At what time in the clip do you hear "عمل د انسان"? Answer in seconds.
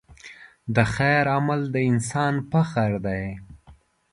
1.35-2.33